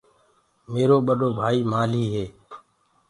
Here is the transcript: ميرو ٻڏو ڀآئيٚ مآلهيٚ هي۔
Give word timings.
ميرو 0.71 0.97
ٻڏو 1.07 1.27
ڀآئيٚ 1.39 1.67
مآلهيٚ 1.71 2.13
هي۔ 2.13 2.25